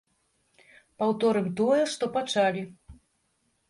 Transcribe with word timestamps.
Паўторым 1.03 1.47
тое, 1.61 1.79
што 1.95 2.13
пачалі. 2.19 2.69